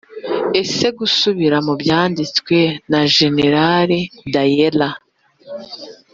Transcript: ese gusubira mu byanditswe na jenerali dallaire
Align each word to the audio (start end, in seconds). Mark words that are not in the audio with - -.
ese 0.61 0.85
gusubira 0.99 1.57
mu 1.65 1.73
byanditswe 1.81 2.57
na 2.91 3.01
jenerali 3.15 3.99
dallaire 4.33 4.87